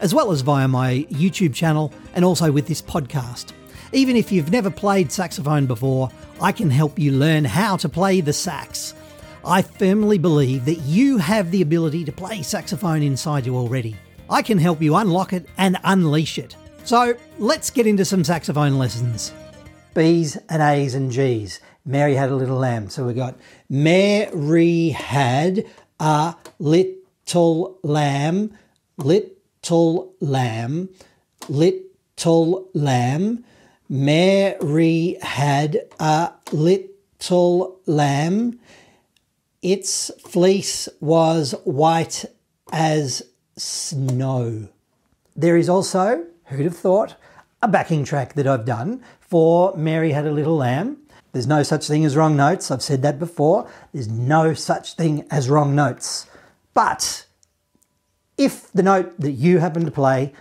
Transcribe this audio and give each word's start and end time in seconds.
as 0.00 0.14
well 0.14 0.30
as 0.30 0.40
via 0.40 0.68
my 0.68 1.06
YouTube 1.10 1.54
channel 1.54 1.92
and 2.14 2.24
also 2.24 2.50
with 2.52 2.66
this 2.66 2.82
podcast. 2.82 3.52
Even 3.92 4.16
if 4.16 4.30
you've 4.30 4.52
never 4.52 4.70
played 4.70 5.10
saxophone 5.10 5.66
before, 5.66 6.10
I 6.40 6.52
can 6.52 6.70
help 6.70 6.98
you 6.98 7.12
learn 7.12 7.44
how 7.44 7.76
to 7.78 7.88
play 7.88 8.20
the 8.20 8.32
sax. 8.32 8.94
I 9.44 9.62
firmly 9.62 10.18
believe 10.18 10.66
that 10.66 10.80
you 10.80 11.16
have 11.18 11.50
the 11.50 11.62
ability 11.62 12.04
to 12.04 12.12
play 12.12 12.42
saxophone 12.42 13.02
inside 13.02 13.46
you 13.46 13.56
already. 13.56 13.96
I 14.28 14.42
can 14.42 14.58
help 14.58 14.82
you 14.82 14.94
unlock 14.96 15.32
it 15.32 15.46
and 15.56 15.78
unleash 15.84 16.38
it. 16.38 16.54
So 16.84 17.14
let's 17.38 17.70
get 17.70 17.86
into 17.86 18.04
some 18.04 18.24
saxophone 18.24 18.78
lessons. 18.78 19.32
B's 19.94 20.36
and 20.48 20.62
A's 20.62 20.94
and 20.94 21.10
G's. 21.10 21.60
Mary 21.86 22.14
had 22.14 22.28
a 22.28 22.36
little 22.36 22.58
lamb. 22.58 22.90
So 22.90 23.06
we 23.06 23.14
got 23.14 23.38
Mary 23.70 24.90
had 24.90 25.64
a 25.98 26.34
little 26.58 27.78
lamb, 27.82 28.52
lit 28.98 29.37
little 29.68 30.14
lamb, 30.20 30.88
little 31.48 32.68
lamb. 32.72 33.44
Mary 33.86 35.18
had 35.20 35.78
a 36.00 36.32
little 36.52 37.78
lamb. 37.84 38.58
Its 39.60 40.10
fleece 40.24 40.88
was 41.00 41.54
white 41.64 42.24
as 42.72 43.22
snow. 43.56 44.68
There 45.36 45.58
is 45.58 45.68
also, 45.68 46.24
who'd 46.46 46.64
have 46.64 46.76
thought, 46.76 47.16
a 47.60 47.68
backing 47.68 48.04
track 48.04 48.32
that 48.34 48.46
I've 48.46 48.64
done 48.64 49.02
for 49.20 49.76
Mary 49.76 50.12
Had 50.12 50.26
a 50.26 50.32
Little 50.32 50.56
Lamb. 50.56 50.96
There's 51.32 51.46
no 51.46 51.62
such 51.62 51.86
thing 51.86 52.06
as 52.06 52.16
wrong 52.16 52.36
notes. 52.36 52.70
I've 52.70 52.82
said 52.82 53.02
that 53.02 53.18
before. 53.18 53.68
There's 53.92 54.08
no 54.08 54.54
such 54.54 54.94
thing 54.94 55.26
as 55.30 55.50
wrong 55.50 55.74
notes. 55.74 56.26
But 56.72 57.26
if 58.38 58.72
the 58.72 58.82
note 58.82 59.18
that 59.20 59.32
you 59.32 59.58
happen 59.58 59.84
to 59.84 59.90
play 59.90 60.32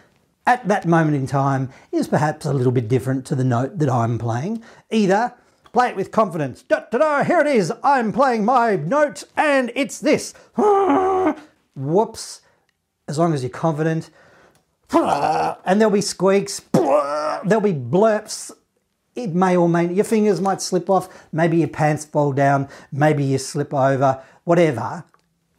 at 0.45 0.65
that 0.67 0.85
moment 0.85 1.17
in 1.17 1.27
time 1.27 1.69
is 1.91 2.07
perhaps 2.07 2.45
a 2.45 2.53
little 2.53 2.71
bit 2.71 2.87
different 2.87 3.25
to 3.25 3.35
the 3.35 3.43
note 3.43 3.79
that 3.79 3.89
I'm 3.89 4.17
playing, 4.17 4.63
either 4.89 5.33
play 5.73 5.89
it 5.89 5.95
with 5.95 6.11
confidence. 6.11 6.63
Da, 6.63 6.81
da, 6.91 6.99
da, 6.99 7.23
here 7.23 7.41
it 7.41 7.47
is. 7.47 7.73
I'm 7.83 8.13
playing 8.13 8.45
my 8.45 8.77
note 8.77 9.23
and 9.35 9.71
it's 9.75 9.99
this. 9.99 10.33
Whoops. 11.75 12.41
As 13.07 13.17
long 13.17 13.33
as 13.33 13.43
you're 13.43 13.49
confident. 13.49 14.09
And 14.93 15.81
there'll 15.81 15.91
be 15.91 15.99
squeaks. 15.99 16.61
There'll 16.73 17.61
be 17.61 17.73
blurps. 17.73 18.51
It 19.15 19.35
may 19.35 19.57
or 19.57 19.67
may 19.67 19.91
your 19.91 20.05
fingers 20.05 20.39
might 20.39 20.61
slip 20.61 20.89
off. 20.89 21.27
Maybe 21.33 21.57
your 21.57 21.67
pants 21.67 22.05
fall 22.05 22.31
down. 22.31 22.69
Maybe 22.91 23.25
you 23.25 23.37
slip 23.37 23.73
over. 23.73 24.23
Whatever. 24.45 25.03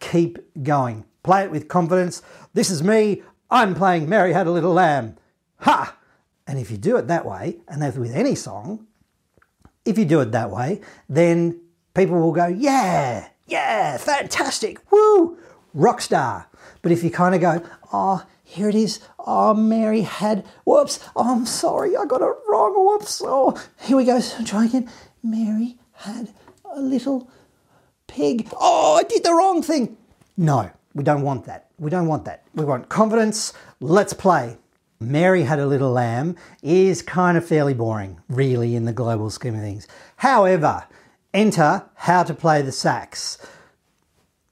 Keep 0.00 0.62
going. 0.62 1.04
Play 1.22 1.44
it 1.44 1.50
with 1.50 1.68
confidence. 1.68 2.22
This 2.54 2.70
is 2.70 2.82
me. 2.82 3.22
I'm 3.50 3.74
playing 3.74 4.08
Mary 4.08 4.32
Had 4.32 4.46
a 4.46 4.52
Little 4.52 4.72
Lamb. 4.72 5.16
Ha! 5.60 5.96
And 6.46 6.58
if 6.58 6.70
you 6.70 6.78
do 6.78 6.96
it 6.96 7.08
that 7.08 7.26
way, 7.26 7.58
and 7.68 7.82
that's 7.82 7.96
with 7.96 8.14
any 8.14 8.34
song, 8.34 8.86
if 9.84 9.98
you 9.98 10.04
do 10.04 10.20
it 10.20 10.32
that 10.32 10.50
way, 10.50 10.80
then 11.08 11.60
people 11.94 12.20
will 12.20 12.32
go, 12.32 12.46
yeah, 12.46 13.28
yeah, 13.46 13.96
fantastic, 13.96 14.80
woo, 14.90 15.38
rock 15.74 16.00
star. 16.00 16.46
But 16.82 16.92
if 16.92 17.02
you 17.02 17.10
kind 17.10 17.34
of 17.34 17.40
go, 17.40 17.62
oh, 17.92 18.24
here 18.42 18.68
it 18.68 18.74
is, 18.74 19.00
oh, 19.18 19.54
Mary 19.54 20.02
had, 20.02 20.46
whoops, 20.64 21.00
oh, 21.16 21.34
I'm 21.34 21.46
sorry, 21.46 21.96
I 21.96 22.04
got 22.04 22.22
it 22.22 22.34
wrong, 22.48 22.74
whoops, 22.76 23.20
oh, 23.24 23.60
here 23.80 23.96
we 23.96 24.04
go, 24.04 24.20
try 24.44 24.66
again. 24.66 24.90
Mary 25.22 25.76
had 25.92 26.32
a 26.64 26.80
little 26.80 27.30
pig. 28.06 28.48
Oh, 28.58 28.96
I 28.96 29.02
did 29.02 29.24
the 29.24 29.34
wrong 29.34 29.62
thing. 29.62 29.96
No, 30.36 30.70
we 30.94 31.04
don't 31.04 31.22
want 31.22 31.44
that. 31.46 31.70
We 31.78 31.90
don't 31.90 32.06
want 32.06 32.24
that. 32.24 32.44
We 32.54 32.64
want 32.64 32.88
confidence. 32.88 33.52
Let's 33.80 34.12
play. 34.12 34.58
Mary 35.00 35.44
Had 35.44 35.60
a 35.60 35.66
Little 35.66 35.92
Lamb 35.92 36.34
is 36.60 37.02
kind 37.02 37.38
of 37.38 37.46
fairly 37.46 37.74
boring, 37.74 38.20
really, 38.28 38.74
in 38.74 38.84
the 38.84 38.92
global 38.92 39.30
scheme 39.30 39.54
of 39.54 39.60
things. 39.60 39.86
However, 40.16 40.84
enter 41.32 41.84
how 41.94 42.24
to 42.24 42.34
play 42.34 42.62
the 42.62 42.72
sax. 42.72 43.38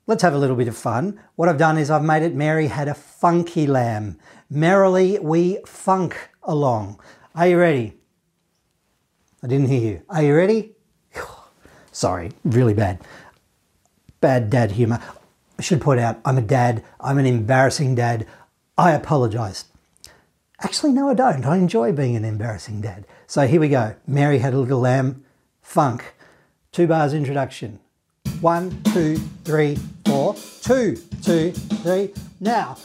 Let's 0.07 0.23
have 0.23 0.35
a 0.35 0.39
little 0.39 0.55
bit 0.55 0.69
of 0.69 0.77
fun. 0.77 1.21
What 1.35 1.49
I've 1.49 1.59
done 1.59 1.79
is 1.79 1.91
I've 1.91 2.05
made 2.05 2.23
it 2.23 2.35
Mary 2.35 2.69
Had 2.69 2.87
a 2.87 2.95
Funky 2.95 3.67
Lamb. 3.67 4.21
Merrily 4.49 5.19
we 5.19 5.59
funk 5.67 6.31
along. 6.45 7.01
Are 7.35 7.49
you 7.49 7.59
ready? 7.59 7.95
I 9.43 9.49
didn't 9.49 9.69
hear 9.69 9.81
you. 9.81 10.03
Are 10.09 10.23
you 10.23 10.37
ready? 10.37 10.77
Sorry, 11.91 12.31
really 12.45 12.75
bad. 12.75 13.01
Bad 14.21 14.49
dad 14.49 14.71
humour. 14.71 15.01
Should 15.61 15.81
point 15.81 16.01
out, 16.01 16.21
I'm 16.25 16.39
a 16.39 16.43
dad. 16.43 16.85
I'm 17.01 17.19
an 17.19 17.27
embarrassing 17.27 17.95
dad. 17.95 18.27
I 18.77 18.93
apologise. 18.93 19.65
Actually, 20.61 20.93
no, 20.93 21.09
I 21.09 21.15
don't. 21.15 21.45
I 21.45 21.57
enjoy 21.57 21.93
being 21.93 22.17
an 22.17 22.25
embarrassing 22.25 22.81
dad. 22.81 23.07
So 23.27 23.47
here 23.47 23.61
we 23.61 23.69
go. 23.69 23.95
Mary 24.07 24.39
had 24.39 24.55
a 24.55 24.59
little 24.59 24.81
lamb. 24.81 25.25
Funk. 25.63 26.15
Two 26.73 26.87
bars 26.87 27.15
introduction. 27.15 27.79
One, 28.41 28.83
two, 28.93 29.17
three, 29.45 29.79
four. 30.05 30.37
Two, 30.63 30.97
two, 31.23 31.53
three. 31.53 32.13
Now. 32.41 32.77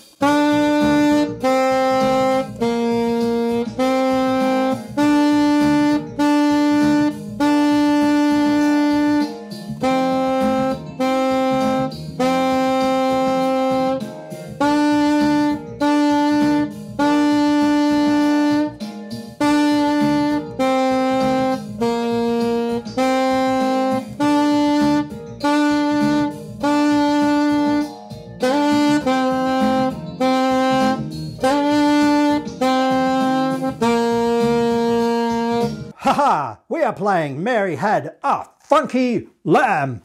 We 36.81 36.85
are 36.85 36.93
playing 36.93 37.43
Mary 37.43 37.75
Had 37.75 38.15
a 38.23 38.47
Funky 38.63 39.27
Lamb. 39.43 40.01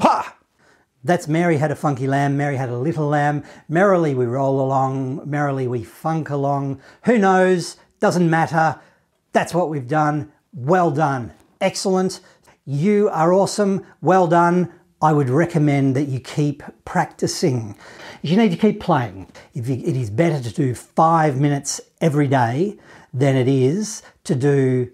Ha! 0.00 0.38
That's 1.04 1.28
Mary 1.28 1.58
Had 1.58 1.70
a 1.70 1.76
Funky 1.76 2.06
Lamb, 2.06 2.34
Mary 2.34 2.56
Had 2.56 2.70
a 2.70 2.78
Little 2.78 3.08
Lamb. 3.08 3.44
Merrily 3.68 4.14
we 4.14 4.24
roll 4.24 4.58
along, 4.58 5.28
merrily 5.28 5.68
we 5.68 5.84
funk 5.84 6.30
along. 6.30 6.80
Who 7.04 7.18
knows? 7.18 7.76
Doesn't 8.00 8.30
matter. 8.30 8.80
That's 9.34 9.52
what 9.52 9.68
we've 9.68 9.86
done. 9.86 10.32
Well 10.54 10.90
done. 10.90 11.34
Excellent. 11.60 12.20
You 12.64 13.10
are 13.10 13.34
awesome. 13.34 13.84
Well 14.00 14.26
done. 14.28 14.72
I 15.02 15.12
would 15.12 15.28
recommend 15.28 15.94
that 15.94 16.08
you 16.08 16.20
keep 16.20 16.62
practicing. 16.86 17.76
You 18.22 18.38
need 18.38 18.52
to 18.52 18.56
keep 18.56 18.80
playing. 18.80 19.30
If 19.52 19.68
you, 19.68 19.74
it 19.74 19.94
is 19.94 20.08
better 20.08 20.42
to 20.42 20.54
do 20.54 20.74
five 20.74 21.38
minutes 21.38 21.82
every 22.00 22.28
day 22.28 22.78
than 23.12 23.36
it 23.36 23.46
is 23.46 24.02
to 24.24 24.34
do 24.34 24.90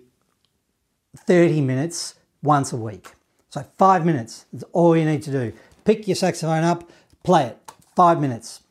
30 1.17 1.61
minutes 1.61 2.15
once 2.43 2.73
a 2.73 2.77
week. 2.77 3.13
So 3.51 3.65
five 3.79 4.05
minutes 4.05 4.47
is 4.53 4.65
all 4.73 4.97
you 4.97 5.05
need 5.05 5.23
to 5.25 5.31
do. 5.31 5.53
Pick 5.85 6.09
your 6.09 6.17
saxophone 6.17 6.65
up, 6.65 6.91
play 7.23 7.47
it. 7.47 7.59
Five 7.95 8.21
minutes. 8.21 8.63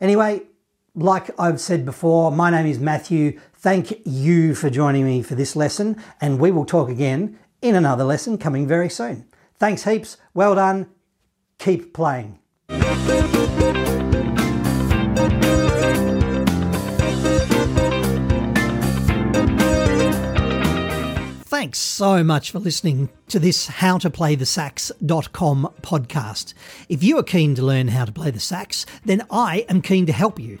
Anyway, 0.00 0.42
like 0.94 1.30
I've 1.40 1.60
said 1.60 1.84
before, 1.84 2.30
my 2.30 2.50
name 2.50 2.66
is 2.66 2.78
Matthew. 2.78 3.40
Thank 3.54 4.06
you 4.06 4.54
for 4.54 4.70
joining 4.70 5.04
me 5.04 5.22
for 5.22 5.34
this 5.34 5.56
lesson, 5.56 6.02
and 6.20 6.38
we 6.38 6.50
will 6.50 6.64
talk 6.64 6.88
again 6.88 7.38
in 7.60 7.74
another 7.74 8.04
lesson 8.04 8.38
coming 8.38 8.66
very 8.66 8.88
soon. 8.88 9.26
Thanks 9.58 9.84
heaps. 9.84 10.16
Well 10.34 10.54
done. 10.54 10.88
Keep 11.58 11.92
playing. 11.92 12.38
Thanks 21.58 21.80
so 21.80 22.22
much 22.22 22.52
for 22.52 22.60
listening 22.60 23.08
to 23.26 23.40
this 23.40 23.66
How 23.66 23.98
to 23.98 24.10
Play 24.10 24.36
the 24.36 24.46
Sax.com 24.46 25.68
podcast. 25.82 26.54
If 26.88 27.02
you 27.02 27.18
are 27.18 27.24
keen 27.24 27.56
to 27.56 27.62
learn 27.62 27.88
how 27.88 28.04
to 28.04 28.12
play 28.12 28.30
the 28.30 28.38
sax, 28.38 28.86
then 29.04 29.26
I 29.28 29.66
am 29.68 29.82
keen 29.82 30.06
to 30.06 30.12
help 30.12 30.38
you. 30.38 30.60